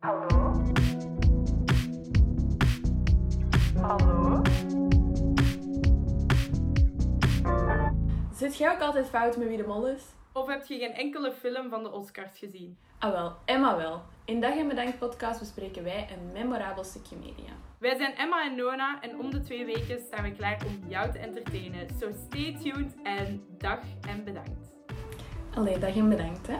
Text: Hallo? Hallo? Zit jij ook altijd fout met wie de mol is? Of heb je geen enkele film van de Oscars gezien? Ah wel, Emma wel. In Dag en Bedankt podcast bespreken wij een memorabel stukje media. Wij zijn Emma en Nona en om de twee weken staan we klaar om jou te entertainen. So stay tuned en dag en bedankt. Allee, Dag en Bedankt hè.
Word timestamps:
Hallo? 0.00 0.62
Hallo? 3.80 4.42
Zit 8.32 8.56
jij 8.56 8.70
ook 8.72 8.80
altijd 8.80 9.06
fout 9.06 9.36
met 9.36 9.48
wie 9.48 9.56
de 9.56 9.66
mol 9.66 9.88
is? 9.88 10.02
Of 10.32 10.46
heb 10.46 10.66
je 10.66 10.78
geen 10.78 10.92
enkele 10.92 11.32
film 11.32 11.70
van 11.70 11.82
de 11.82 11.92
Oscars 11.92 12.38
gezien? 12.38 12.78
Ah 12.98 13.12
wel, 13.12 13.36
Emma 13.44 13.76
wel. 13.76 14.02
In 14.24 14.40
Dag 14.40 14.56
en 14.56 14.68
Bedankt 14.68 14.98
podcast 14.98 15.38
bespreken 15.38 15.84
wij 15.84 16.08
een 16.10 16.32
memorabel 16.32 16.84
stukje 16.84 17.16
media. 17.16 17.52
Wij 17.78 17.96
zijn 17.96 18.16
Emma 18.16 18.44
en 18.44 18.56
Nona 18.56 19.00
en 19.00 19.18
om 19.18 19.30
de 19.30 19.40
twee 19.40 19.64
weken 19.64 20.00
staan 20.00 20.22
we 20.22 20.32
klaar 20.32 20.58
om 20.66 20.88
jou 20.88 21.12
te 21.12 21.18
entertainen. 21.18 21.86
So 22.00 22.10
stay 22.26 22.58
tuned 22.62 22.94
en 23.02 23.44
dag 23.58 23.80
en 24.08 24.24
bedankt. 24.24 24.74
Allee, 25.54 25.78
Dag 25.78 25.96
en 25.96 26.08
Bedankt 26.08 26.46
hè. 26.46 26.56